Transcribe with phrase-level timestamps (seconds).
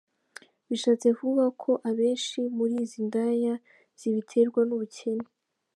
[0.67, 3.53] Bishatse kuvuga ko abenshi muri izi ndaya
[3.99, 5.25] zibiterwa n’ubukene.